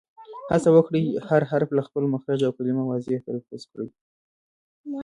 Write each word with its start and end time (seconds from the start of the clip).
هڅه 0.51 0.69
وکړئ، 0.75 1.05
هر 1.27 1.41
حرف 1.51 1.69
له 1.77 1.81
خپل 1.87 2.03
مخرج 2.13 2.39
او 2.43 2.51
کلیمه 2.57 2.83
واضیح 2.87 3.19
تلفظ 3.27 3.61
کړئ! 3.71 3.89